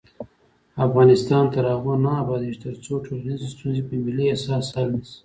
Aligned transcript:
افغانستان 0.85 1.43
تر 1.53 1.63
هغو 1.73 1.93
نه 2.05 2.11
ابادیږي، 2.23 2.57
ترڅو 2.65 2.93
ټولنیزې 3.05 3.47
ستونزې 3.53 3.81
په 3.89 3.93
ملي 4.05 4.25
احساس 4.29 4.65
حل 4.75 4.87
نشي. 4.97 5.17